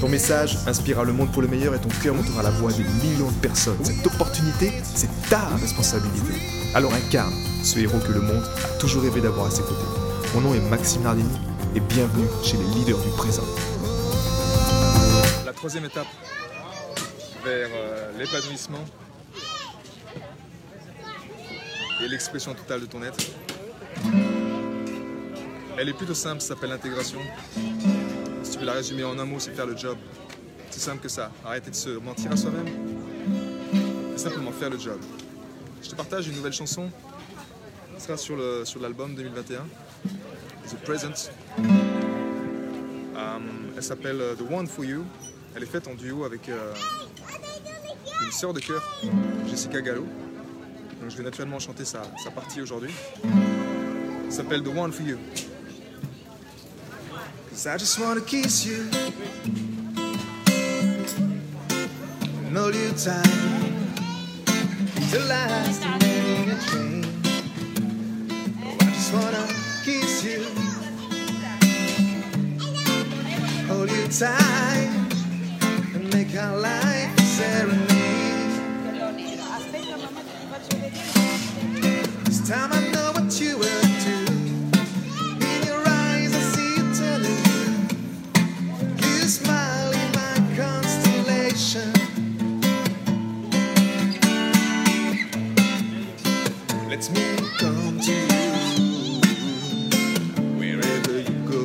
[0.00, 2.84] Ton message inspirera le monde pour le meilleur et ton cœur montera la voix des
[2.84, 3.82] millions de personnes.
[3.82, 6.34] Cette opportunité, c'est ta responsabilité.
[6.74, 7.32] Alors incarne
[7.64, 9.86] ce héros que le monde a toujours rêvé d'avoir à ses côtés.
[10.34, 11.38] Mon nom est Maxime Nardini
[11.74, 13.44] et bienvenue chez les leaders du présent.
[15.46, 16.08] La troisième étape
[17.42, 18.84] vers euh, l'épanouissement
[22.04, 23.16] et l'expression totale de ton être.
[25.78, 27.20] Elle est plutôt simple, s'appelle l'intégration.
[28.66, 29.96] La résumer en un mot, c'est faire le job.
[30.70, 31.30] C'est simple que ça.
[31.44, 32.66] Arrêter de se mentir à soi-même.
[34.16, 34.98] Simplement faire le job.
[35.80, 36.90] Je te partage une nouvelle chanson.
[37.96, 39.58] Ce sera sur le sur l'album 2021.
[40.68, 41.30] The Present.
[43.16, 43.38] Euh,
[43.76, 45.04] elle s'appelle euh, The One for You.
[45.54, 46.74] Elle est faite en duo avec euh,
[48.24, 48.82] une sœur de cœur,
[49.48, 50.08] Jessica Gallo.
[51.00, 52.90] Donc je vais naturellement chanter sa, sa partie aujourd'hui.
[54.24, 55.18] Elle s'appelle The One for You.
[57.66, 58.88] Cause I just wanna kiss you.
[62.46, 63.26] And hold you tight.
[65.10, 67.04] The last in a train.
[68.62, 69.48] Oh, I just wanna
[69.82, 70.44] kiss you.
[73.66, 74.90] Hold you tight.
[75.92, 77.90] And make our life serenade.
[82.26, 82.95] This time I
[96.96, 99.20] Let me come to you
[100.58, 101.62] wherever you go.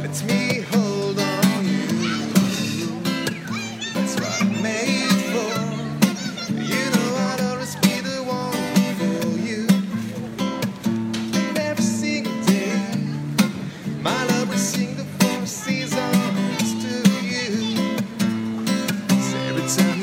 [0.00, 3.00] Let me hold on you.
[3.94, 5.54] That's what I'm made for.
[6.54, 9.66] You know I'd always be the one for you.
[11.56, 12.82] Every single day,
[14.02, 17.76] my love will sing the four seasons to you.
[19.10, 19.97] So every time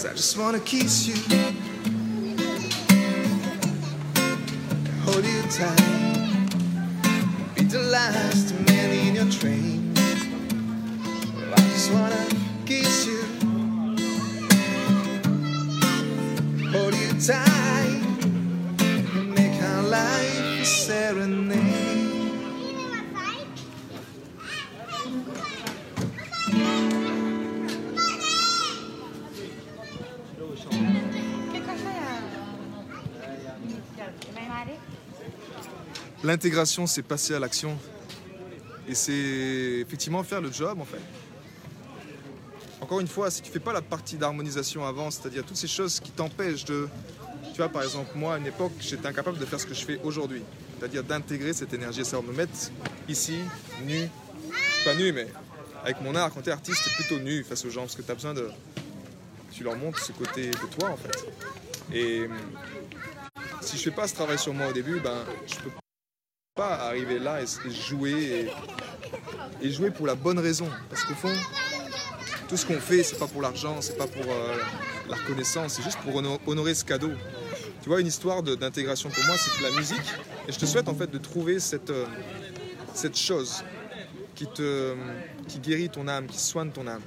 [0.00, 1.14] So I just wanna kiss you,
[5.04, 6.54] hold you tight,
[7.54, 9.79] be the last man in your train.
[36.22, 37.78] L'intégration, c'est passer à l'action.
[38.88, 41.00] Et c'est effectivement faire le job, en fait.
[42.80, 46.00] Encore une fois, si tu fais pas la partie d'harmonisation avant, c'est-à-dire toutes ces choses
[46.00, 46.88] qui t'empêchent de...
[47.52, 49.84] Tu vois, par exemple, moi, à une époque, j'étais incapable de faire ce que je
[49.84, 50.42] fais aujourd'hui.
[50.78, 52.52] C'est-à-dire d'intégrer cette énergie, ça me mettre
[53.08, 53.38] ici,
[53.86, 54.08] nu.
[54.50, 55.28] Je suis pas nu, mais
[55.84, 57.96] avec mon art, quand tu es artiste, tu es plutôt nu face aux gens, parce
[57.96, 58.50] que tu as besoin de...
[59.52, 61.26] Tu leur montres ce côté de toi, en fait.
[61.92, 62.28] Et
[63.62, 65.70] si je fais pas ce travail sur moi au début, ben, je peux
[66.66, 68.50] arriver là et jouer
[69.62, 70.68] et, jouer pour la bonne raison.
[70.88, 71.32] Parce qu'au fond,
[72.48, 74.56] tout ce qu'on fait, c'est pas pour l'argent, c'est pas pour euh,
[75.08, 77.10] la reconnaissance, c'est juste pour hono- honorer ce cadeau.
[77.82, 80.14] Tu vois, une histoire d'intégration pour moi, c'est que la musique,
[80.48, 82.06] et je te souhaite en fait de trouver cette, euh,
[82.94, 83.62] cette chose
[84.34, 84.94] qui, te,
[85.48, 87.02] qui guérit ton âme, qui soigne ton âme.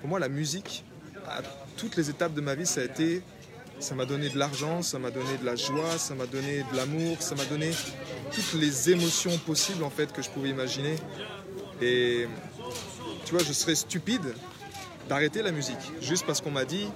[0.00, 0.84] Pour moi, la musique,
[1.26, 1.42] à
[1.76, 3.22] toutes les étapes de ma vie, ça a été
[3.78, 6.76] ça m'a donné de l'argent, ça m'a donné de la joie, ça m'a donné de
[6.76, 7.70] l'amour, ça m'a donné
[8.30, 10.96] toutes les émotions possibles en fait que je pouvais imaginer.
[11.82, 12.26] Et
[13.24, 14.34] tu vois, je serais stupide
[15.08, 16.86] d'arrêter la musique juste parce qu'on m'a dit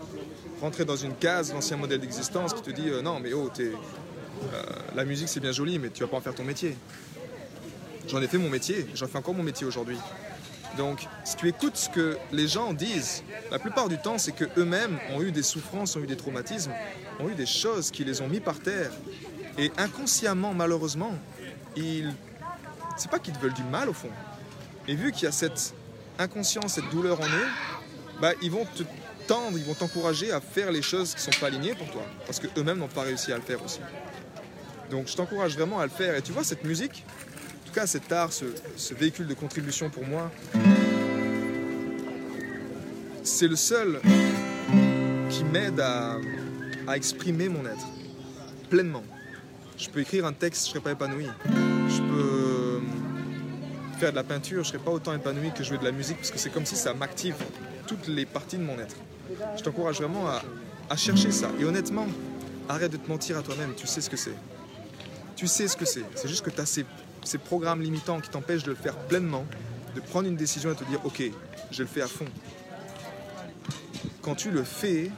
[0.61, 3.73] rentrer dans une case, l'ancien modèle d'existence qui te dit euh, non mais oh t'es,
[3.73, 4.63] euh,
[4.95, 6.77] la musique c'est bien joli mais tu vas pas en faire ton métier.
[8.09, 9.97] J'en ai fait mon métier, j'en fais encore mon métier aujourd'hui.
[10.77, 14.45] Donc, si tu écoutes ce que les gens disent, la plupart du temps, c'est que
[14.59, 16.73] eux-mêmes ont eu des souffrances, ont eu des traumatismes,
[17.21, 18.91] ont eu des choses qui les ont mis par terre.
[19.59, 21.13] Et inconsciemment, malheureusement.
[22.97, 24.11] C'est pas qu'ils veulent du mal au fond.
[24.87, 25.75] Et vu qu'il y a cette
[26.19, 27.49] inconscience, cette douleur en eux,
[28.21, 28.83] bah, ils vont te
[29.27, 32.03] tendre, ils vont t'encourager à faire les choses qui sont pas alignées pour toi.
[32.27, 33.81] Parce que eux-mêmes n'ont pas réussi à le faire aussi.
[34.91, 36.15] Donc, je t'encourage vraiment à le faire.
[36.15, 37.05] Et tu vois, cette musique,
[37.63, 40.31] en tout cas cet art, ce, véhicule de contribution pour moi,
[43.25, 44.01] c'est le seul
[45.31, 46.19] qui m'aide à
[46.95, 47.87] exprimer mon être
[48.69, 49.03] pleinement.
[49.77, 51.27] Je peux écrire un texte, je ne serai pas épanoui.
[51.47, 52.81] Je peux
[53.99, 56.17] faire de la peinture, je ne serai pas autant épanoui que jouer de la musique
[56.19, 57.37] parce que c'est comme si ça m'active
[57.87, 58.97] toutes les parties de mon être.
[59.57, 61.51] Je t'encourage vraiment à, chercher ça.
[61.59, 62.07] Et honnêtement,
[62.69, 64.35] arrête de te mentir à toi-même, tu sais ce que c'est.
[65.35, 66.05] Tu sais ce que c'est.
[66.15, 66.87] C'est juste que tu as ces,
[67.25, 69.45] ces programmes limitants qui t'empêchent de le faire pleinement,
[69.97, 71.23] de prendre une décision et te dire ok,
[71.73, 72.27] je le fais à fond.
[74.23, 75.11] Quand tu le fais,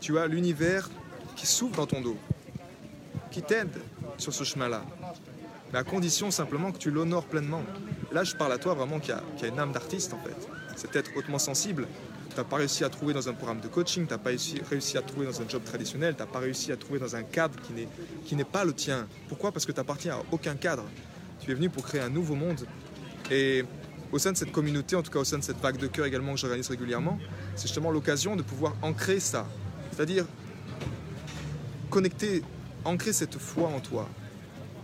[0.00, 0.88] tu as l'univers
[1.36, 2.16] qui s'ouvre dans ton dos,
[3.34, 3.80] qui t'aide
[4.16, 4.84] sur ce chemin-là.
[5.72, 7.62] Mais à condition simplement que tu l'honores pleinement.
[8.12, 10.36] Là, je parle à toi vraiment qui a, a une âme d'artiste en fait.
[10.76, 11.88] C'est être hautement sensible.
[12.30, 14.30] Tu n'as pas réussi à trouver dans un programme de coaching, tu n'as pas
[14.70, 17.24] réussi, à trouver dans un job traditionnel, tu n'as pas réussi à trouver dans un
[17.24, 17.54] cadre
[18.24, 19.08] qui n'est pas le tien.
[19.28, 19.50] Pourquoi?
[19.50, 20.84] Parce que tu n'appartiens à aucun cadre.
[21.40, 22.64] Tu es venu pour créer un nouveau monde.
[23.32, 23.64] Et
[24.12, 26.06] au sein de cette communauté, en tout cas au sein de cette vague de cœur
[26.06, 27.18] également que j'organise régulièrement,
[27.56, 29.48] c'est justement l'occasion de pouvoir ancrer ça.
[29.90, 30.24] C'est-à-dire
[31.90, 32.42] connecter,
[32.84, 34.08] ancrer cette foi en toi,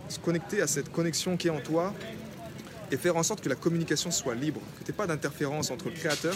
[0.09, 1.93] se connecter à cette connexion qui est en toi
[2.91, 5.85] et faire en sorte que la communication soit libre, que tu n'aies pas d'interférence entre
[5.85, 6.35] le créateur,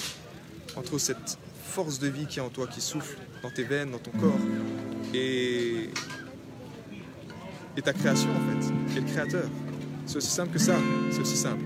[0.75, 4.00] entre cette force de vie qui est en toi, qui souffle dans tes veines, dans
[4.00, 4.39] ton corps,
[5.13, 5.89] et,
[7.83, 9.50] ta création en fait, et le créateur.
[10.05, 10.75] C'est aussi simple que ça,
[11.12, 11.63] c'est aussi simple.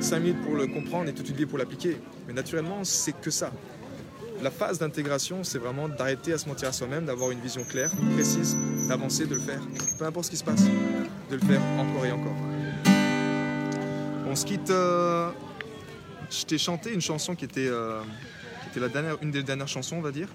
[0.00, 1.96] 5 minutes pour le comprendre et toute une vie pour l'appliquer.
[2.26, 3.52] Mais naturellement, c'est que ça.
[4.42, 7.90] La phase d'intégration, c'est vraiment d'arrêter à se mentir à soi-même, d'avoir une vision claire,
[8.14, 8.56] précise,
[8.88, 9.60] d'avancer, de le faire.
[9.98, 12.36] Peu importe ce qui se passe, de le faire encore et encore.
[14.26, 14.70] On se quitte.
[14.70, 15.30] euh,
[16.30, 18.00] Je t'ai chanté une chanson qui était, euh,
[19.22, 20.28] une des dernières chansons, on va dire.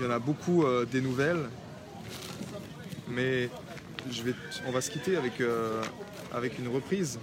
[0.00, 1.44] Il y en a beaucoup euh, des nouvelles.
[3.08, 3.48] Mais
[4.66, 5.34] on va se quitter avec,
[6.58, 7.20] une reprise.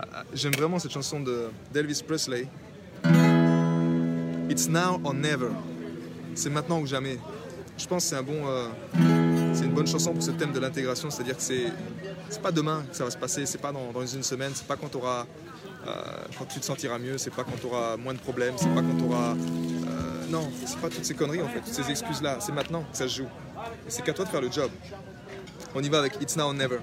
[0.00, 2.48] Ah, J'aime vraiment cette chanson de- d'Elvis Presley.
[4.50, 5.50] It's now or never.
[6.34, 7.18] C'est maintenant ou jamais.
[7.78, 8.66] Je pense que c'est un bon, euh,
[9.62, 11.66] une bonne chanson pour ce thème de l'intégration, c'est-à-dire que c'est,
[12.28, 14.74] c'est pas demain que ça va se passer, c'est pas dans, une semaine, c'est pas
[14.74, 15.22] quand euh,
[16.36, 18.82] quand tu te sentiras mieux, c'est pas quand tu auras moins de problèmes, c'est pas
[18.82, 19.34] quand tu auras,
[20.28, 22.96] non, c'est pas toutes ces conneries en fait, toutes ces excuses là, c'est maintenant que
[22.96, 23.28] ça se joue.
[23.86, 24.70] C'est qu'à toi de faire le job.
[25.76, 26.80] On y va avec It's now or never.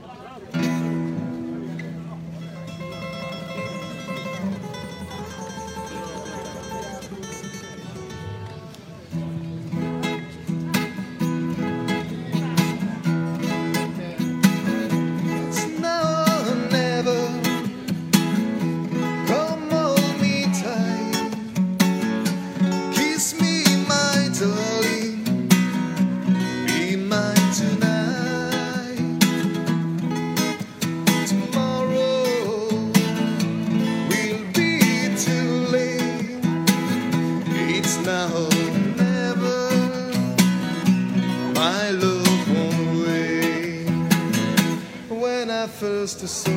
[46.17, 46.56] to see.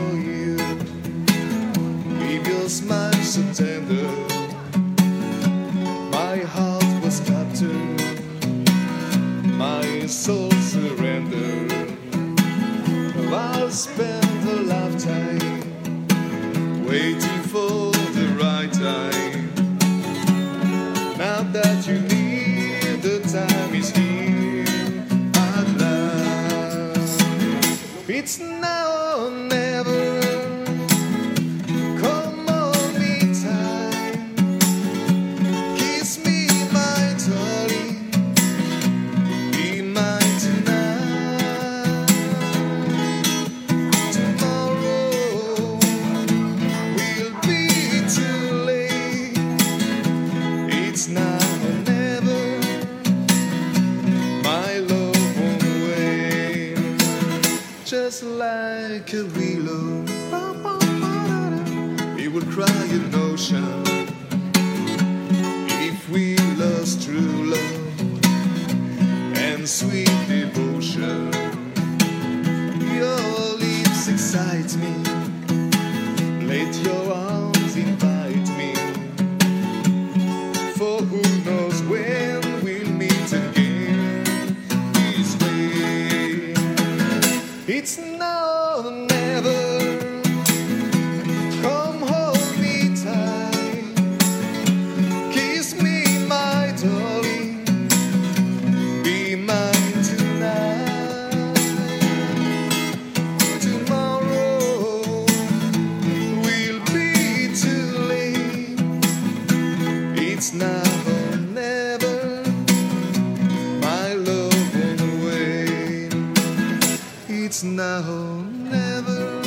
[117.51, 119.43] It's now or never.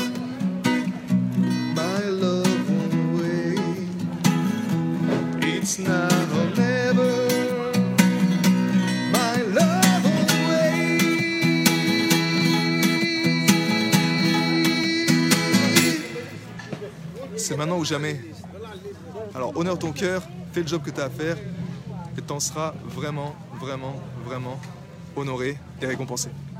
[1.73, 3.61] My love won't wait.
[5.41, 7.13] It's now or never.
[9.09, 10.03] My love.
[17.37, 18.19] C'est maintenant ou jamais.
[19.33, 21.37] Alors honneur ton cœur, fais le job que tu as à faire
[22.17, 23.95] et t'en seras vraiment, vraiment,
[24.25, 24.59] vraiment
[25.15, 26.27] honoré et récompensé.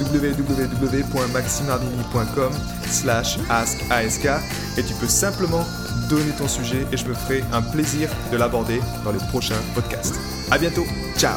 [0.00, 2.52] ask www.maximenardini.com
[2.86, 4.26] slash ask ask
[4.76, 5.64] et tu peux simplement
[6.08, 10.16] donner ton sujet et je me ferai un plaisir de l'aborder dans les prochains podcasts.
[10.50, 10.84] À bientôt,
[11.16, 11.36] ciao